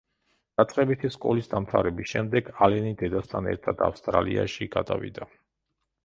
[0.59, 5.29] დაწყებითი სკოლის დამთავრების შემდეგ, ალენი დედასთან ერთად ავსტრალიაში გადავიდა.